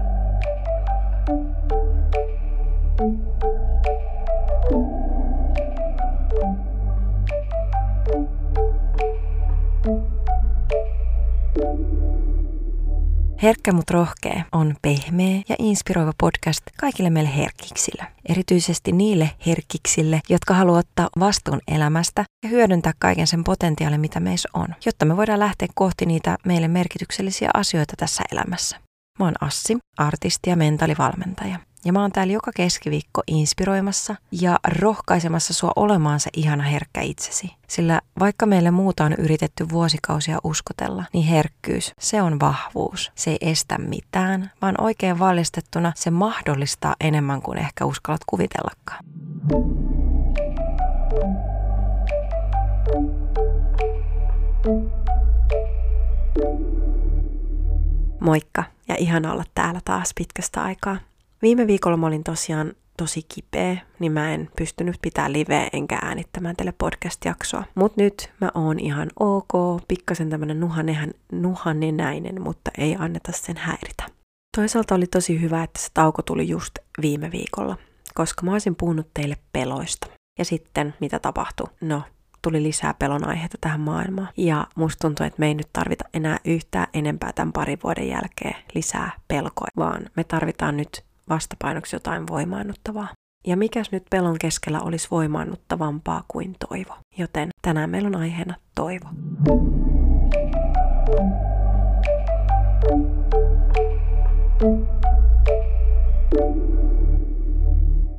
Herkkä 13.43 13.73
mut 13.73 13.89
rohkea 13.89 14.43
on 14.51 14.75
pehmeä 14.81 15.41
ja 15.49 15.55
inspiroiva 15.59 16.11
podcast 16.19 16.61
kaikille 16.79 17.09
meille 17.09 17.35
herkiksille. 17.35 18.05
Erityisesti 18.29 18.91
niille 18.91 19.31
herkiksille, 19.45 20.21
jotka 20.29 20.53
haluavat 20.53 20.85
ottaa 20.85 21.09
vastuun 21.19 21.61
elämästä 21.67 22.23
ja 22.43 22.49
hyödyntää 22.49 22.93
kaiken 22.99 23.27
sen 23.27 23.43
potentiaalin, 23.43 24.01
mitä 24.01 24.19
meissä 24.19 24.49
on, 24.53 24.67
jotta 24.85 25.05
me 25.05 25.17
voidaan 25.17 25.39
lähteä 25.39 25.67
kohti 25.75 26.05
niitä 26.05 26.37
meille 26.45 26.67
merkityksellisiä 26.67 27.49
asioita 27.53 27.93
tässä 27.97 28.23
elämässä. 28.31 28.77
Mä 29.19 29.25
oon 29.25 29.35
Assi, 29.41 29.77
artisti 29.97 30.49
ja 30.49 30.55
mentaalivalmentaja. 30.55 31.59
Ja 31.89 31.93
mä 31.93 32.01
oon 32.01 32.11
täällä 32.11 32.33
joka 32.33 32.51
keskiviikko 32.55 33.21
inspiroimassa 33.27 34.15
ja 34.31 34.59
rohkaisemassa 34.67 35.53
sua 35.53 35.71
olemaan 35.75 36.19
se 36.19 36.29
ihana 36.37 36.63
herkkä 36.63 37.01
itsesi. 37.01 37.51
Sillä 37.67 38.01
vaikka 38.19 38.45
meille 38.45 38.71
muuta 38.71 39.05
on 39.05 39.13
yritetty 39.13 39.69
vuosikausia 39.69 40.39
uskotella, 40.43 41.03
niin 41.13 41.25
herkkyys, 41.25 41.93
se 41.99 42.21
on 42.21 42.39
vahvuus. 42.39 43.11
Se 43.15 43.31
ei 43.31 43.37
estä 43.41 43.77
mitään, 43.77 44.51
vaan 44.61 44.75
oikein 44.81 45.19
valjastettuna 45.19 45.93
se 45.95 46.11
mahdollistaa 46.11 46.95
enemmän 47.01 47.41
kuin 47.41 47.57
ehkä 47.57 47.85
uskallat 47.85 48.21
kuvitellakaan. 48.25 49.05
Moikka 58.19 58.63
ja 58.87 58.95
ihana 58.95 59.31
olla 59.31 59.43
täällä 59.55 59.81
taas 59.85 60.11
pitkästä 60.15 60.63
aikaa. 60.63 61.08
Viime 61.41 61.67
viikolla 61.67 61.97
mä 61.97 62.07
olin 62.07 62.23
tosiaan 62.23 62.73
tosi 62.97 63.21
kipeä, 63.33 63.77
niin 63.99 64.11
mä 64.11 64.33
en 64.33 64.49
pystynyt 64.57 64.95
pitää 65.01 65.31
liveä 65.31 65.69
enkä 65.73 65.99
äänittämään 66.01 66.55
teille 66.55 66.73
podcast-jaksoa. 66.77 67.63
Mut 67.75 67.97
nyt 67.97 68.31
mä 68.41 68.51
oon 68.53 68.79
ihan 68.79 69.09
ok, 69.19 69.81
pikkasen 69.87 70.29
tämmönen 70.29 70.59
nuhanehän, 70.59 71.11
nuhanenäinen, 71.31 72.41
mutta 72.41 72.71
ei 72.77 72.95
anneta 72.99 73.31
sen 73.31 73.57
häiritä. 73.57 74.03
Toisaalta 74.57 74.95
oli 74.95 75.07
tosi 75.07 75.41
hyvä, 75.41 75.63
että 75.63 75.79
se 75.81 75.87
tauko 75.93 76.21
tuli 76.21 76.47
just 76.47 76.73
viime 77.01 77.31
viikolla, 77.31 77.77
koska 78.13 78.45
mä 78.45 78.51
olisin 78.51 78.75
puhunut 78.75 79.07
teille 79.13 79.37
peloista. 79.53 80.07
Ja 80.39 80.45
sitten 80.45 80.93
mitä 80.99 81.19
tapahtui? 81.19 81.67
No, 81.81 82.03
tuli 82.41 82.63
lisää 82.63 82.93
pelon 82.93 83.27
aiheita 83.27 83.57
tähän 83.61 83.79
maailmaan. 83.81 84.29
Ja 84.37 84.67
musta 84.75 85.07
tuntuu, 85.07 85.25
että 85.25 85.39
me 85.39 85.47
ei 85.47 85.53
nyt 85.53 85.69
tarvita 85.73 86.05
enää 86.13 86.39
yhtään 86.45 86.87
enempää 86.93 87.33
tämän 87.33 87.53
parin 87.53 87.79
vuoden 87.83 88.07
jälkeen 88.07 88.55
lisää 88.75 89.11
pelkoja, 89.27 89.71
vaan 89.77 90.09
me 90.15 90.23
tarvitaan 90.23 90.77
nyt 90.77 91.08
vastapainoksi 91.29 91.95
jotain 91.95 92.27
voimaannuttavaa. 92.27 93.07
Ja 93.47 93.57
mikäs 93.57 93.91
nyt 93.91 94.03
pelon 94.09 94.39
keskellä 94.39 94.81
olisi 94.81 95.07
voimaannuttavampaa 95.11 96.23
kuin 96.27 96.55
toivo. 96.69 96.97
Joten 97.17 97.49
tänään 97.61 97.89
meillä 97.89 98.07
on 98.07 98.15
aiheena 98.15 98.55
toivo. 98.75 99.09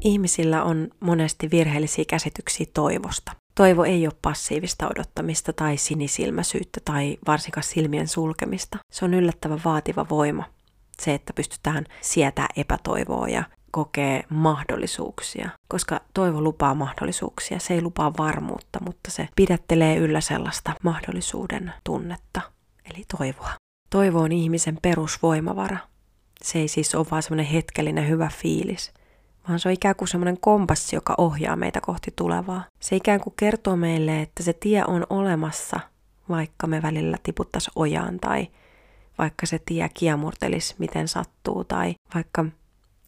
Ihmisillä 0.01 0.63
on 0.63 0.89
monesti 1.01 1.51
virheellisiä 1.51 2.05
käsityksiä 2.09 2.67
toivosta. 2.75 3.33
Toivo 3.55 3.85
ei 3.85 4.07
ole 4.07 4.15
passiivista 4.23 4.89
odottamista 4.89 5.53
tai 5.53 5.77
sinisilmäisyyttä 5.77 6.81
tai 6.85 7.19
varsinkaan 7.27 7.65
silmien 7.65 8.09
sulkemista. 8.09 8.79
Se 8.93 9.05
on 9.05 9.15
yllättävän 9.15 9.61
vaativa 9.65 10.07
voima, 10.11 10.45
se, 11.01 11.15
että 11.15 11.33
pystytään 11.33 11.85
sietää 12.01 12.47
epätoivoa 12.57 13.29
ja 13.29 13.45
kokee 13.71 14.25
mahdollisuuksia, 14.29 15.51
koska 15.69 16.01
toivo 16.15 16.41
lupaa 16.41 16.75
mahdollisuuksia. 16.75 17.59
Se 17.59 17.75
ei 17.75 17.83
lupaa 17.83 18.13
varmuutta, 18.19 18.79
mutta 18.85 19.11
se 19.11 19.29
pidättelee 19.37 19.97
yllä 19.97 20.21
sellaista 20.21 20.73
mahdollisuuden 20.83 21.73
tunnetta, 21.85 22.41
eli 22.91 23.05
toivoa. 23.19 23.51
Toivo 23.91 24.21
on 24.21 24.33
ihmisen 24.33 24.79
perusvoimavara. 24.83 25.79
Se 26.43 26.59
ei 26.59 26.69
siis 26.69 26.95
ole 26.95 27.07
vaan 27.11 27.23
semmoinen 27.23 27.47
hetkellinen 27.53 28.09
hyvä 28.09 28.31
fiilis, 28.43 28.93
vaan 29.49 29.59
se 29.59 29.69
on 29.69 29.73
ikään 29.75 29.97
kuin 29.97 30.09
semmoinen 30.09 30.41
kompassi, 30.41 30.97
joka 30.97 31.15
ohjaa 31.19 31.57
meitä 31.57 31.81
kohti 31.81 32.13
tulevaa. 32.17 32.65
Se 32.81 32.97
ikään 32.97 33.21
kuin 33.21 33.35
kertoo 33.37 33.77
meille, 33.77 34.23
että 34.23 34.43
se 34.43 34.53
tie 34.53 34.85
on 34.87 35.07
olemassa, 35.11 35.81
vaikka 36.29 36.67
me 36.67 36.83
välillä 36.83 37.17
tiputtaisiin 37.23 37.73
ojaan 37.77 38.21
tai 38.21 38.49
vaikka 39.21 39.47
se 39.47 39.61
tie 39.67 39.89
kiemurtelisi 39.95 40.75
miten 40.79 41.09
sattuu 41.09 41.65
tai 41.65 41.95
vaikka 42.15 42.45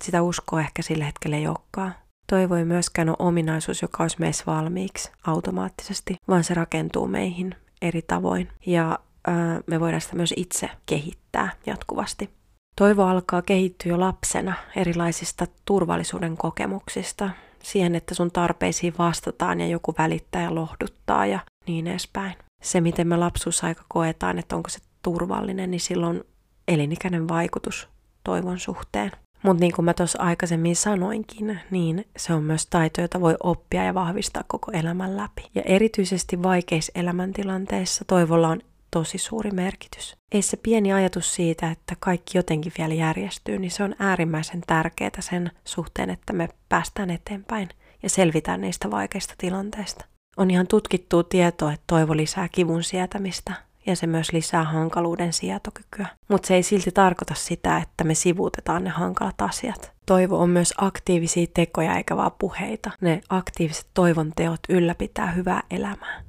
sitä 0.05 0.23
uskoa 0.23 0.61
ehkä 0.61 0.83
sillä 0.83 1.05
hetkellä 1.05 1.37
ei 1.37 1.47
olekaan. 1.47 1.95
Toivo 2.31 2.55
ei 2.55 2.65
myöskään 2.65 3.09
ole 3.09 3.17
ominaisuus, 3.19 3.83
joka 3.83 4.05
olisi 4.05 4.17
meissä 4.21 4.45
valmiiksi 4.47 5.11
automaattisesti, 5.27 6.17
vaan 6.29 6.45
se 6.45 6.55
rakentuu 6.55 7.07
meihin 7.07 7.55
eri 7.83 8.03
tavoin. 8.03 8.49
Ja 8.67 8.99
ää, 9.27 9.61
me 9.67 9.81
voidaan 9.81 10.01
sitä 10.01 10.17
myös 10.17 10.35
itse 10.37 10.71
kehittää 10.87 11.53
jatkuvasti. 11.67 12.31
Toivo 12.77 13.05
alkaa 13.05 13.43
kehittyä 13.43 13.91
jo 13.91 14.01
lapsena 14.01 14.55
erilaisista 14.77 15.47
turvallisuuden 15.65 16.37
kokemuksista, 16.37 17.31
siihen, 17.63 17.95
että 17.95 18.15
sun 18.15 18.31
tarpeisiin 18.31 18.95
vastataan 18.99 19.61
ja 19.61 19.67
joku 19.67 19.95
välittää 19.99 20.43
ja 20.43 20.55
lohduttaa 20.55 21.27
ja 21.27 21.41
niin 21.67 21.87
edespäin. 21.87 22.35
Se, 22.63 22.81
miten 22.81 23.09
me 23.09 23.17
lapsuusaika 23.17 23.85
koetaan, 23.89 24.39
että 24.39 24.57
onko 24.57 24.69
se 24.69 24.79
turvallinen, 25.03 25.71
niin 25.71 25.81
silloin 25.81 26.25
elinikäinen 26.69 27.29
vaikutus 27.29 27.89
toivon 28.25 28.59
suhteen. 28.59 29.11
Mutta 29.43 29.61
niin 29.61 29.73
kuin 29.73 29.85
mä 29.85 29.95
tuossa 29.95 30.23
aikaisemmin 30.23 30.77
sanoinkin, 30.77 31.61
niin 31.71 32.05
se 32.17 32.35
on 32.35 32.43
myös 32.43 32.67
taito, 32.67 33.01
jota 33.01 33.21
voi 33.21 33.37
oppia 33.43 33.85
ja 33.85 33.95
vahvistaa 33.95 34.45
koko 34.47 34.73
elämän 34.73 35.17
läpi. 35.17 35.51
Ja 35.55 35.63
erityisesti 35.65 36.43
vaikeissa 36.43 36.93
elämäntilanteissa 36.95 38.05
toivolla 38.05 38.49
on 38.49 38.61
tosi 38.91 39.19
suuri 39.19 39.51
merkitys. 39.51 40.17
Ei 40.33 40.43
se 40.43 40.57
pieni 40.57 40.93
ajatus 40.93 41.35
siitä, 41.35 41.71
että 41.71 41.97
kaikki 42.01 42.39
jotenkin 42.39 42.73
vielä 42.79 42.95
järjestyy, 42.95 43.59
niin 43.59 43.71
se 43.71 43.85
on 43.85 43.95
äärimmäisen 43.99 44.61
tärkeää 44.67 45.21
sen 45.21 45.51
suhteen, 45.65 46.11
että 46.11 46.33
me 46.33 46.49
päästään 46.69 47.11
eteenpäin 47.11 47.69
ja 48.03 48.11
selvitään 48.11 48.61
niistä 48.61 48.91
vaikeista 48.91 49.35
tilanteista. 49.39 50.05
On 50.37 50.51
ihan 50.51 50.67
tutkittua 50.67 51.23
tietoa, 51.23 51.73
että 51.73 51.85
toivo 51.87 52.17
lisää 52.17 52.49
kivun 52.49 52.83
sietämistä, 52.83 53.53
ja 53.87 53.97
se 53.97 54.07
myös 54.07 54.33
lisää 54.33 54.65
hankaluuden 54.65 55.33
sietokykyä. 55.33 56.07
Mutta 56.29 56.49
se 56.49 56.55
ei 56.55 56.63
silti 56.63 56.91
tarkoita 56.93 57.35
sitä, 57.35 57.79
että 57.79 58.05
me 58.05 58.15
sivuutetaan 58.15 58.85
ne 58.85 58.91
hankalat 58.91 59.43
asiat. 59.43 59.93
Toivo 60.07 60.39
on 60.39 60.51
myös 60.51 60.75
aktiivisia 60.77 61.47
tekoja 61.55 61.97
eikä 61.97 62.17
vaan 62.17 62.33
puheita. 62.39 62.91
Ne 63.01 63.21
aktiiviset 63.29 63.87
toivon 63.95 64.33
teot 64.37 64.61
ylläpitää 64.69 65.31
hyvää 65.31 65.63
elämää. 65.71 66.25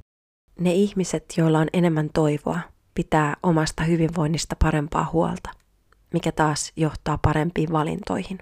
Ne 0.59 0.73
ihmiset, 0.73 1.25
joilla 1.37 1.59
on 1.59 1.67
enemmän 1.73 2.09
toivoa, 2.13 2.59
pitää 2.95 3.35
omasta 3.43 3.83
hyvinvoinnista 3.83 4.55
parempaa 4.59 5.09
huolta, 5.13 5.49
mikä 6.13 6.31
taas 6.31 6.71
johtaa 6.75 7.17
parempiin 7.17 7.71
valintoihin. 7.71 8.39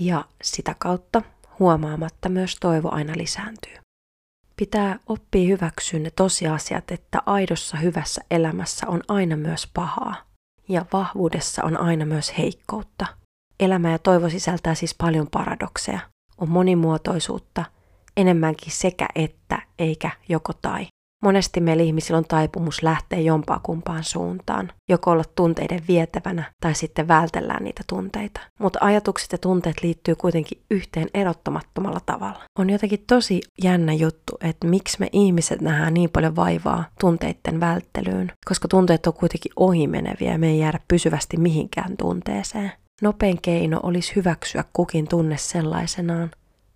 Ja 0.00 0.24
sitä 0.42 0.74
kautta 0.78 1.22
huomaamatta 1.58 2.28
myös 2.28 2.56
toivo 2.60 2.90
aina 2.92 3.12
lisääntyy. 3.16 3.81
Pitää 4.62 4.98
oppia 5.06 5.48
hyväksyä 5.48 5.98
ne 6.00 6.10
tosiasiat, 6.10 6.90
että 6.90 7.22
aidossa 7.26 7.76
hyvässä 7.76 8.22
elämässä 8.30 8.86
on 8.88 9.02
aina 9.08 9.36
myös 9.36 9.68
pahaa 9.74 10.14
ja 10.68 10.86
vahvuudessa 10.92 11.64
on 11.64 11.76
aina 11.76 12.04
myös 12.04 12.38
heikkoutta. 12.38 13.06
Elämä 13.60 13.90
ja 13.90 13.98
toivo 13.98 14.28
sisältää 14.28 14.74
siis 14.74 14.94
paljon 14.94 15.26
paradokseja. 15.30 16.00
On 16.38 16.50
monimuotoisuutta, 16.50 17.64
enemmänkin 18.16 18.72
sekä 18.72 19.08
että 19.14 19.62
eikä 19.78 20.10
joko 20.28 20.52
tai. 20.52 20.86
Monesti 21.22 21.60
meillä 21.60 21.82
ihmisillä 21.82 22.18
on 22.18 22.24
taipumus 22.24 22.82
lähteä 22.82 23.18
jompaa 23.18 23.60
kumpaan 23.62 24.04
suuntaan, 24.04 24.72
joko 24.88 25.10
olla 25.10 25.24
tunteiden 25.34 25.80
vietävänä 25.88 26.52
tai 26.60 26.74
sitten 26.74 27.08
vältellään 27.08 27.64
niitä 27.64 27.82
tunteita. 27.88 28.40
Mutta 28.60 28.78
ajatukset 28.82 29.32
ja 29.32 29.38
tunteet 29.38 29.82
liittyy 29.82 30.14
kuitenkin 30.14 30.62
yhteen 30.70 31.08
erottamattomalla 31.14 32.00
tavalla. 32.06 32.42
On 32.58 32.70
jotenkin 32.70 33.04
tosi 33.06 33.40
jännä 33.62 33.92
juttu, 33.92 34.32
että 34.40 34.66
miksi 34.66 34.96
me 35.00 35.08
ihmiset 35.12 35.60
nähdään 35.60 35.94
niin 35.94 36.10
paljon 36.10 36.36
vaivaa 36.36 36.84
tunteiden 37.00 37.60
välttelyyn, 37.60 38.32
koska 38.48 38.68
tunteet 38.68 39.06
on 39.06 39.14
kuitenkin 39.14 39.52
ohimeneviä 39.56 40.32
ja 40.32 40.38
me 40.38 40.48
ei 40.48 40.58
jäädä 40.58 40.80
pysyvästi 40.88 41.36
mihinkään 41.36 41.96
tunteeseen. 41.96 42.72
Nopein 43.02 43.42
keino 43.42 43.80
olisi 43.82 44.16
hyväksyä 44.16 44.64
kukin 44.72 45.08
tunne 45.08 45.36
sellaisenaan, 45.36 46.30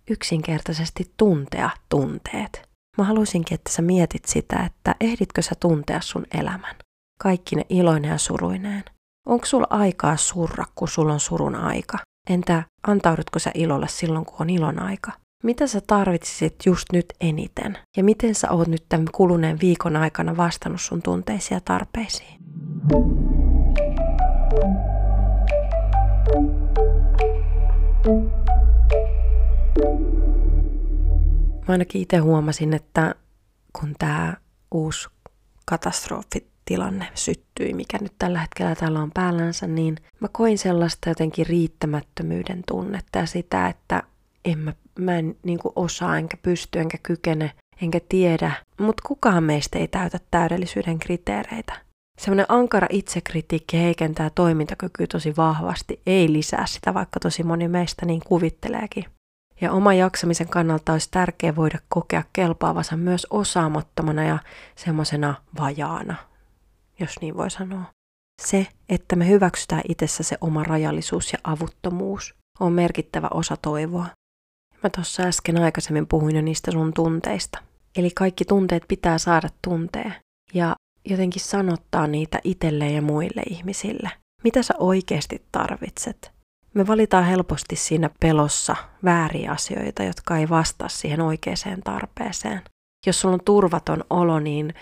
yksinkertaisesti 0.09 1.11
tuntea 1.17 1.69
tunteet. 1.89 2.66
Mä 2.97 3.03
haluaisinkin, 3.03 3.55
että 3.55 3.71
sä 3.71 3.81
mietit 3.81 4.25
sitä, 4.25 4.63
että 4.65 4.95
ehditkö 5.01 5.41
sä 5.41 5.51
tuntea 5.59 6.01
sun 6.01 6.25
elämän. 6.39 6.75
Kaikki 7.19 7.55
ne 7.55 7.65
iloinen 7.69 8.09
ja 8.09 8.17
suruineen. 8.17 8.83
Onko 9.27 9.45
sulla 9.45 9.67
aikaa 9.69 10.17
surra, 10.17 10.65
kun 10.75 10.87
sulla 10.87 11.13
on 11.13 11.19
surun 11.19 11.55
aika? 11.55 11.97
Entä 12.29 12.63
antaudutko 12.87 13.39
sä 13.39 13.51
ilolle 13.53 13.87
silloin, 13.87 14.25
kun 14.25 14.35
on 14.39 14.49
ilon 14.49 14.79
aika? 14.79 15.11
Mitä 15.43 15.67
sä 15.67 15.81
tarvitsisit 15.87 16.55
just 16.65 16.85
nyt 16.93 17.05
eniten? 17.21 17.77
Ja 17.97 18.03
miten 18.03 18.35
sä 18.35 18.51
oot 18.51 18.67
nyt 18.67 18.83
tämän 18.89 19.07
kuluneen 19.11 19.59
viikon 19.61 19.95
aikana 19.95 20.37
vastannut 20.37 20.81
sun 20.81 21.01
tunteisiin 21.01 21.55
ja 21.55 21.61
tarpeisiin? 21.65 22.39
Mä 31.67 31.71
ainakin 31.71 32.01
itse 32.01 32.17
huomasin, 32.17 32.73
että 32.73 33.15
kun 33.79 33.95
tämä 33.99 34.33
uusi 34.71 35.09
katastrofitilanne 35.65 37.07
syttyi, 37.13 37.73
mikä 37.73 37.97
nyt 38.01 38.13
tällä 38.19 38.39
hetkellä 38.39 38.75
täällä 38.75 38.99
on 38.99 39.11
päällänsä, 39.11 39.67
niin 39.67 39.97
mä 40.19 40.27
koin 40.31 40.57
sellaista 40.57 41.09
jotenkin 41.09 41.47
riittämättömyyden 41.47 42.63
tunnetta 42.67 43.19
ja 43.19 43.25
sitä, 43.25 43.67
että 43.67 44.03
en 44.45 44.59
mä, 44.59 44.73
mä 44.99 45.17
en 45.17 45.35
niin 45.43 45.59
osaa, 45.75 46.17
enkä 46.17 46.37
pysty, 46.37 46.79
enkä 46.79 46.97
kykene, 47.03 47.51
enkä 47.81 47.99
tiedä, 48.09 48.51
mutta 48.79 49.03
kukaan 49.07 49.43
meistä 49.43 49.79
ei 49.79 49.87
täytä 49.87 50.19
täydellisyyden 50.31 50.99
kriteereitä. 50.99 51.73
Semmoinen 52.19 52.45
ankara 52.49 52.87
itsekritiikki 52.91 53.77
heikentää 53.77 54.29
toimintakykyä 54.29 55.07
tosi 55.07 55.35
vahvasti, 55.37 56.01
ei 56.05 56.33
lisää 56.33 56.65
sitä, 56.67 56.93
vaikka 56.93 57.19
tosi 57.19 57.43
moni 57.43 57.67
meistä 57.67 58.05
niin 58.05 58.21
kuvitteleekin. 58.25 59.05
Ja 59.61 59.71
oma 59.71 59.93
jaksamisen 59.93 60.49
kannalta 60.49 60.91
olisi 60.91 61.07
tärkeää 61.11 61.55
voida 61.55 61.79
kokea 61.89 62.23
kelpaavansa 62.33 62.97
myös 62.97 63.27
osaamattomana 63.29 64.23
ja 64.23 64.39
semmoisena 64.75 65.35
vajaana, 65.59 66.15
jos 66.99 67.15
niin 67.21 67.37
voi 67.37 67.51
sanoa. 67.51 67.83
Se, 68.41 68.67
että 68.89 69.15
me 69.15 69.27
hyväksytään 69.27 69.81
itsessä 69.89 70.23
se 70.23 70.37
oma 70.41 70.63
rajallisuus 70.63 71.33
ja 71.33 71.39
avuttomuus, 71.43 72.35
on 72.59 72.73
merkittävä 72.73 73.27
osa 73.33 73.57
toivoa. 73.57 74.05
Mä 74.83 74.89
tuossa 74.89 75.23
äsken 75.23 75.57
aikaisemmin 75.57 76.07
puhuin 76.07 76.35
jo 76.35 76.41
niistä 76.41 76.71
sun 76.71 76.93
tunteista. 76.93 77.59
Eli 77.97 78.11
kaikki 78.11 78.45
tunteet 78.45 78.83
pitää 78.87 79.17
saada 79.17 79.49
tuntea 79.61 80.11
ja 80.53 80.75
jotenkin 81.05 81.41
sanottaa 81.41 82.07
niitä 82.07 82.39
itselleen 82.43 82.95
ja 82.95 83.01
muille 83.01 83.43
ihmisille. 83.49 84.11
Mitä 84.43 84.63
sä 84.63 84.73
oikeasti 84.77 85.45
tarvitset? 85.51 86.36
Me 86.73 86.87
valitaan 86.87 87.25
helposti 87.25 87.75
siinä 87.75 88.09
pelossa 88.19 88.75
vääriä 89.03 89.51
asioita, 89.51 90.03
jotka 90.03 90.37
ei 90.37 90.49
vastaa 90.49 90.89
siihen 90.89 91.21
oikeaan 91.21 91.81
tarpeeseen. 91.83 92.61
Jos 93.05 93.21
sulla 93.21 93.33
on 93.33 93.43
turvaton 93.45 94.03
olo, 94.09 94.39
niin 94.39 94.73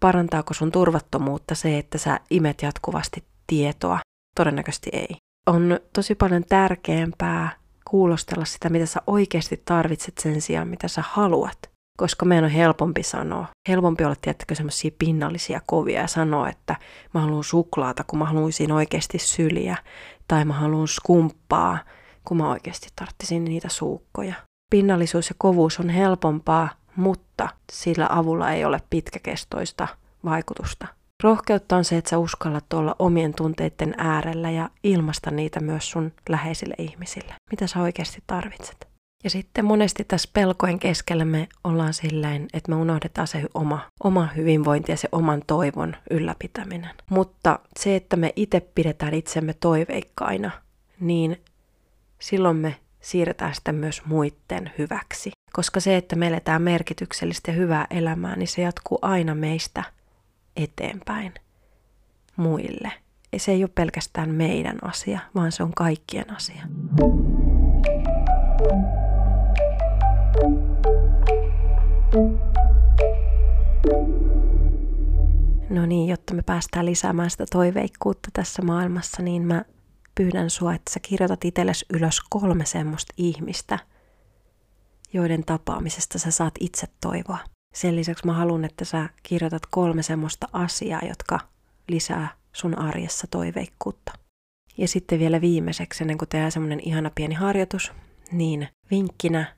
parantaako 0.00 0.54
sun 0.54 0.72
turvattomuutta 0.72 1.54
se, 1.54 1.78
että 1.78 1.98
sä 1.98 2.20
imet 2.30 2.62
jatkuvasti 2.62 3.24
tietoa? 3.46 3.98
Todennäköisesti 4.36 4.90
ei. 4.92 5.16
On 5.46 5.80
tosi 5.92 6.14
paljon 6.14 6.44
tärkeämpää 6.48 7.50
kuulostella 7.90 8.44
sitä, 8.44 8.68
mitä 8.68 8.86
sä 8.86 9.02
oikeasti 9.06 9.62
tarvitset 9.64 10.18
sen 10.18 10.40
sijaan, 10.40 10.68
mitä 10.68 10.88
sä 10.88 11.04
haluat. 11.08 11.58
Koska 11.98 12.24
meidän 12.26 12.44
on 12.44 12.50
helpompi 12.50 13.02
sanoa, 13.02 13.46
helpompi 13.68 14.04
olla 14.04 14.16
tiettäkö 14.20 14.54
semmoisia 14.54 14.90
pinnallisia 14.98 15.60
kovia 15.66 16.00
ja 16.00 16.06
sanoa, 16.06 16.48
että 16.48 16.76
mä 17.14 17.20
haluan 17.20 17.44
suklaata, 17.44 18.04
kun 18.06 18.18
mä 18.18 18.24
haluaisin 18.24 18.72
oikeasti 18.72 19.18
syliä 19.18 19.76
tai 20.28 20.44
mä 20.44 20.52
haluan 20.52 20.88
skumppaa, 20.88 21.78
kun 22.24 22.36
mä 22.36 22.50
oikeasti 22.50 22.88
tarttisin 22.96 23.44
niitä 23.44 23.68
suukkoja. 23.68 24.34
Pinnallisuus 24.70 25.28
ja 25.28 25.34
kovuus 25.38 25.80
on 25.80 25.88
helpompaa, 25.88 26.68
mutta 26.96 27.48
sillä 27.72 28.06
avulla 28.10 28.50
ei 28.50 28.64
ole 28.64 28.80
pitkäkestoista 28.90 29.88
vaikutusta. 30.24 30.86
Rohkeutta 31.22 31.76
on 31.76 31.84
se, 31.84 31.96
että 31.96 32.10
sä 32.10 32.18
uskallat 32.18 32.72
olla 32.72 32.96
omien 32.98 33.34
tunteiden 33.34 33.94
äärellä 33.98 34.50
ja 34.50 34.70
ilmasta 34.82 35.30
niitä 35.30 35.60
myös 35.60 35.90
sun 35.90 36.12
läheisille 36.28 36.74
ihmisille. 36.78 37.34
Mitä 37.50 37.66
sä 37.66 37.80
oikeasti 37.80 38.22
tarvitset? 38.26 38.95
Ja 39.26 39.30
sitten 39.30 39.64
monesti 39.64 40.04
tässä 40.04 40.30
pelkojen 40.32 40.78
keskellä 40.78 41.24
me 41.24 41.48
ollaan 41.64 41.94
silleen, 41.94 42.46
että 42.52 42.70
me 42.72 42.76
unohdetaan 42.76 43.26
se 43.26 43.42
oma, 43.54 43.80
oma 44.04 44.26
hyvinvointi 44.36 44.92
ja 44.92 44.96
se 44.96 45.08
oman 45.12 45.42
toivon 45.46 45.96
ylläpitäminen. 46.10 46.90
Mutta 47.10 47.58
se, 47.78 47.96
että 47.96 48.16
me 48.16 48.32
itse 48.36 48.60
pidetään 48.60 49.14
itsemme 49.14 49.54
toiveikkaina, 49.60 50.50
niin 51.00 51.40
silloin 52.18 52.56
me 52.56 52.76
siirretään 53.00 53.54
sitä 53.54 53.72
myös 53.72 54.04
muiden 54.04 54.72
hyväksi. 54.78 55.30
Koska 55.52 55.80
se, 55.80 55.96
että 55.96 56.16
me 56.16 56.26
eletään 56.26 56.62
merkityksellistä 56.62 57.50
ja 57.50 57.56
hyvää 57.56 57.86
elämää, 57.90 58.36
niin 58.36 58.48
se 58.48 58.62
jatkuu 58.62 58.98
aina 59.02 59.34
meistä 59.34 59.84
eteenpäin 60.56 61.34
muille. 62.36 62.92
Ja 63.32 63.38
se 63.38 63.52
ei 63.52 63.62
ole 63.62 63.70
pelkästään 63.74 64.30
meidän 64.30 64.78
asia, 64.82 65.20
vaan 65.34 65.52
se 65.52 65.62
on 65.62 65.72
kaikkien 65.74 66.34
asia. 66.34 66.62
No 75.70 75.86
niin, 75.86 76.08
jotta 76.08 76.34
me 76.34 76.42
päästään 76.42 76.86
lisäämään 76.86 77.30
sitä 77.30 77.44
toiveikkuutta 77.52 78.28
tässä 78.32 78.62
maailmassa, 78.62 79.22
niin 79.22 79.42
mä 79.42 79.64
pyydän 80.14 80.50
sua, 80.50 80.74
että 80.74 80.92
sä 80.92 81.00
kirjoitat 81.00 81.44
itsellesi 81.44 81.86
ylös 81.92 82.20
kolme 82.30 82.64
semmoista 82.64 83.14
ihmistä, 83.16 83.78
joiden 85.12 85.44
tapaamisesta 85.44 86.18
sä 86.18 86.30
saat 86.30 86.54
itse 86.60 86.86
toivoa. 87.00 87.38
Sen 87.74 87.96
lisäksi 87.96 88.26
mä 88.26 88.32
haluan, 88.32 88.64
että 88.64 88.84
sä 88.84 89.08
kirjoitat 89.22 89.62
kolme 89.70 90.02
semmoista 90.02 90.48
asiaa, 90.52 91.00
jotka 91.08 91.40
lisää 91.88 92.28
sun 92.52 92.78
arjessa 92.78 93.26
toiveikkuutta. 93.26 94.12
Ja 94.78 94.88
sitten 94.88 95.18
vielä 95.18 95.40
viimeiseksi, 95.40 96.04
ennen 96.04 96.18
kuin 96.18 96.28
tehdään 96.28 96.52
semmoinen 96.52 96.80
ihana 96.80 97.10
pieni 97.14 97.34
harjoitus, 97.34 97.92
niin 98.32 98.68
vinkkinä, 98.90 99.55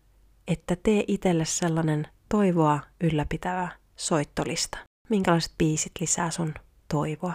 että 0.49 0.77
tee 0.83 1.05
itselle 1.07 1.45
sellainen 1.45 2.07
toivoa 2.29 2.81
ylläpitävä 3.01 3.69
soittolista. 3.97 4.79
Minkälaiset 5.11 5.53
biisit 5.59 5.93
lisää 6.01 6.31
sun 6.31 6.55
toivoa. 6.89 7.33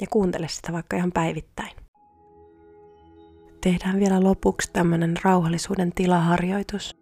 Ja 0.00 0.06
kuuntele 0.10 0.48
sitä 0.48 0.72
vaikka 0.72 0.96
ihan 0.96 1.12
päivittäin. 1.12 1.76
Tehdään 3.60 4.00
vielä 4.00 4.22
lopuksi 4.24 4.70
tämmöinen 4.72 5.14
rauhallisuuden 5.24 5.92
tilaharjoitus. 5.94 6.96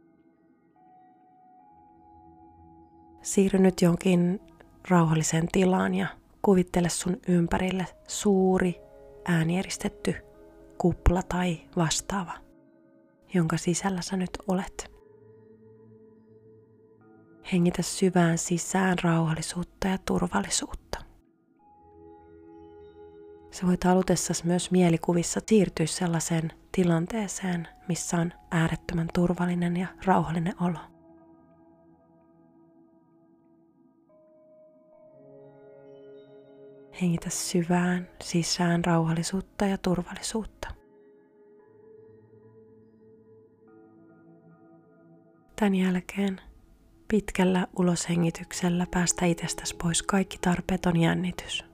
Siirry 3.23 3.59
nyt 3.59 3.83
jonkin 3.83 4.41
rauhalliseen 4.89 5.49
tilaan 5.53 5.95
ja 5.95 6.07
kuvittele 6.43 6.89
sun 6.89 7.17
ympärille 7.29 7.87
suuri 8.09 8.75
äänieristetty 9.25 10.15
kupla 10.79 11.23
tai 11.23 11.61
vastaava, 11.77 12.33
jonka 13.35 13.57
sisällä 13.57 14.03
sä 14.03 14.17
nyt 14.17 14.31
olet. 14.49 14.98
Hengitä 17.53 17.83
syvään 17.83 18.39
sisään 18.39 18.97
rauhallisuutta 19.03 19.89
ja 19.89 19.99
turvallisuutta. 19.99 20.99
Sä 23.50 23.67
voit 23.67 23.85
halutessasi 23.85 24.47
myös 24.47 24.71
mielikuvissa 24.71 25.41
siirtyä 25.47 25.87
sellaiseen 25.87 26.52
tilanteeseen, 26.73 27.69
missä 27.88 28.17
on 28.17 28.33
äärettömän 28.50 29.09
turvallinen 29.14 29.76
ja 29.76 29.87
rauhallinen 30.05 30.55
olo. 30.61 30.78
Hengitä 37.02 37.31
syvään 37.31 38.09
sisään 38.23 38.85
rauhallisuutta 38.85 39.67
ja 39.67 39.78
turvallisuutta. 39.78 40.69
Tämän 45.57 45.75
jälkeen 45.75 46.40
pitkällä 47.09 47.67
uloshengityksellä 47.79 48.87
päästä 48.91 49.27
itsestäsi 49.27 49.77
pois 49.83 50.03
kaikki 50.03 50.38
tarpeeton 50.41 51.00
jännitys. 51.00 51.65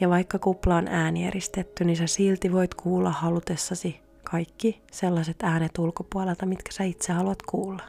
Ja 0.00 0.08
vaikka 0.08 0.38
kupla 0.38 0.76
on 0.76 0.88
äänieristetty, 0.88 1.84
niin 1.84 1.96
sä 1.96 2.06
silti 2.06 2.52
voit 2.52 2.74
kuulla 2.74 3.10
halutessasi 3.10 4.00
kaikki 4.24 4.82
sellaiset 4.92 5.36
äänet 5.42 5.78
ulkopuolelta, 5.78 6.46
mitkä 6.46 6.72
sä 6.72 6.84
itse 6.84 7.12
haluat 7.12 7.42
kuulla. 7.42 7.82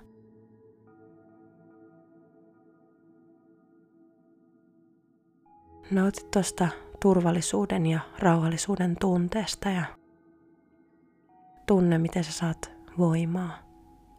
Nautit 5.91 6.31
tuosta 6.31 6.67
turvallisuuden 7.01 7.85
ja 7.85 7.99
rauhallisuuden 8.19 8.95
tunteesta 8.99 9.69
ja 9.69 9.85
tunne, 11.67 11.97
miten 11.97 12.23
sä 12.23 12.31
saat 12.31 12.71
voimaa 12.97 13.59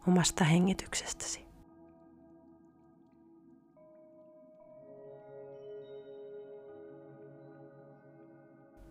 omasta 0.08 0.44
hengityksestäsi. 0.44 1.44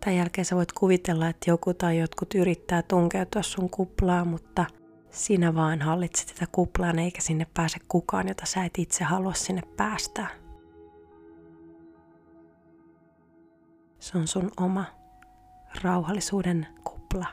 Tämän 0.00 0.16
jälkeen 0.16 0.44
sä 0.44 0.56
voit 0.56 0.72
kuvitella, 0.72 1.28
että 1.28 1.50
joku 1.50 1.74
tai 1.74 1.98
jotkut 1.98 2.34
yrittää 2.34 2.82
tunkeutua 2.82 3.42
sun 3.42 3.70
kuplaa, 3.70 4.24
mutta 4.24 4.64
sinä 5.10 5.54
vaan 5.54 5.80
hallitset 5.80 6.28
sitä 6.28 6.46
kuplaan 6.52 6.98
eikä 6.98 7.20
sinne 7.20 7.46
pääse 7.54 7.78
kukaan, 7.88 8.28
jota 8.28 8.46
sä 8.46 8.64
et 8.64 8.78
itse 8.78 9.04
halua 9.04 9.34
sinne 9.34 9.62
päästää. 9.76 10.41
Se 14.02 14.18
on 14.18 14.28
sun 14.28 14.50
oma 14.60 14.84
rauhallisuuden 15.82 16.66
kupla. 16.84 17.26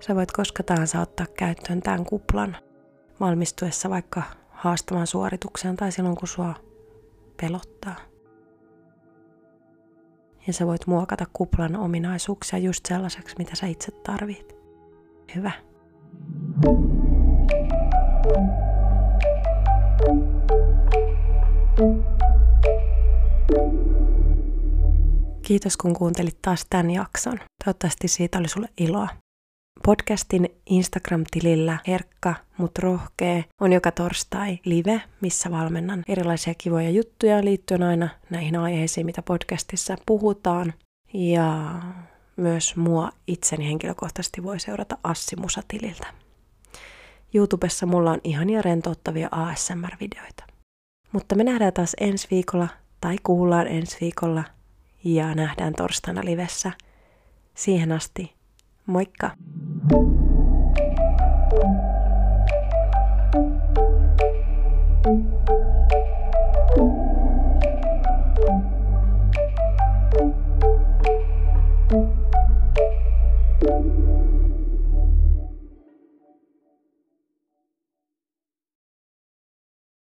Sä 0.00 0.14
voit 0.14 0.32
koska 0.32 0.62
tahansa 0.62 1.00
ottaa 1.00 1.26
käyttöön 1.38 1.80
tämän 1.80 2.04
kuplan 2.04 2.56
valmistuessa 3.20 3.90
vaikka 3.90 4.22
haastamaan 4.50 5.06
suoritukseen 5.06 5.76
tai 5.76 5.92
silloin 5.92 6.16
kun 6.16 6.28
sua 6.28 6.54
pelottaa. 7.40 7.96
Ja 10.46 10.52
sä 10.52 10.66
voit 10.66 10.86
muokata 10.86 11.26
kuplan 11.32 11.76
ominaisuuksia 11.76 12.58
just 12.58 12.86
sellaiseksi, 12.86 13.34
mitä 13.38 13.56
sä 13.56 13.66
itse 13.66 13.92
tarvit. 13.92 14.56
Hyvä. 15.34 15.52
Kiitos 25.46 25.76
kun 25.76 25.94
kuuntelit 25.94 26.38
taas 26.42 26.66
tämän 26.70 26.90
jakson. 26.90 27.38
Toivottavasti 27.64 28.08
siitä 28.08 28.38
oli 28.38 28.48
sulle 28.48 28.68
iloa. 28.78 29.08
Podcastin 29.84 30.48
Instagram-tilillä 30.66 31.78
Herkka, 31.86 32.34
mut 32.58 32.78
rohkee 32.78 33.44
on 33.60 33.72
joka 33.72 33.90
torstai 33.92 34.58
live, 34.64 35.02
missä 35.20 35.50
valmennan 35.50 36.04
erilaisia 36.08 36.54
kivoja 36.58 36.90
juttuja 36.90 37.44
liittyen 37.44 37.82
aina 37.82 38.08
näihin 38.30 38.56
aiheisiin, 38.56 39.06
mitä 39.06 39.22
podcastissa 39.22 39.96
puhutaan. 40.06 40.74
Ja 41.14 41.72
myös 42.36 42.76
mua 42.76 43.10
itseni 43.26 43.66
henkilökohtaisesti 43.66 44.42
voi 44.42 44.60
seurata 44.60 44.98
Assi 45.04 45.36
Musatililtä. 45.36 46.06
YouTubessa 47.34 47.86
mulla 47.86 48.10
on 48.10 48.20
ihania 48.24 48.62
rentouttavia 48.62 49.28
ASMR-videoita. 49.30 50.44
Mutta 51.12 51.34
me 51.34 51.44
nähdään 51.44 51.72
taas 51.72 51.96
ensi 52.00 52.28
viikolla 52.30 52.68
tai 53.00 53.16
kuullaan 53.22 53.66
ensi 53.66 53.96
viikolla 54.00 54.44
ja 55.14 55.34
nähdään 55.34 55.72
torstaina 55.74 56.20
livessä. 56.24 56.72
Siihen 57.54 57.92
asti, 57.92 58.32
moikka! 58.86 59.30